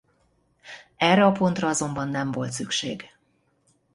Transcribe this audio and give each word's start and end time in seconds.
Erre 0.97 1.25
a 1.25 1.31
pontra 1.31 1.67
azonban 1.67 2.07
nem 2.07 2.31
volt 2.31 2.51
szükség. 2.51 3.09